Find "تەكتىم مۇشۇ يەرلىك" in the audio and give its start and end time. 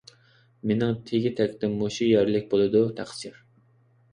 1.41-2.49